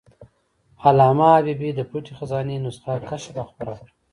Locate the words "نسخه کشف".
2.65-3.33